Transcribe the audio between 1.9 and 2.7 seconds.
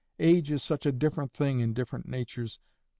natures!